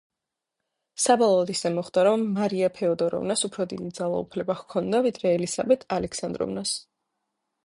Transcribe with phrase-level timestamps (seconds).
[1.01, 6.75] საბოლოოდ ისე მოხდა, რომ მარია ფეოდოროვნას უფრო დიდი ძალაუფლება ჰქონდა ვიდრე ელისაბედ ალექსანდროვნას.